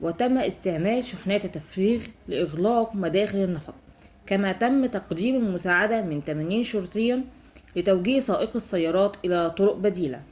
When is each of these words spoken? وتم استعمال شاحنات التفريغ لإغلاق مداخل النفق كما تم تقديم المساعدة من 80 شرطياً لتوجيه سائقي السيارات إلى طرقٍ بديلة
وتم 0.00 0.38
استعمال 0.38 1.04
شاحنات 1.04 1.44
التفريغ 1.44 2.06
لإغلاق 2.28 2.96
مداخل 2.96 3.38
النفق 3.38 3.74
كما 4.26 4.52
تم 4.52 4.86
تقديم 4.86 5.34
المساعدة 5.36 6.02
من 6.02 6.20
80 6.20 6.62
شرطياً 6.64 7.24
لتوجيه 7.76 8.20
سائقي 8.20 8.54
السيارات 8.54 9.16
إلى 9.24 9.50
طرقٍ 9.50 9.76
بديلة 9.76 10.22